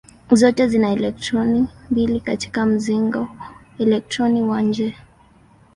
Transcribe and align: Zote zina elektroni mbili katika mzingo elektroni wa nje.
Zote 0.31 0.67
zina 0.67 0.91
elektroni 0.91 1.67
mbili 1.91 2.19
katika 2.19 2.65
mzingo 2.65 3.27
elektroni 3.79 4.41
wa 4.41 4.61
nje. 4.61 4.95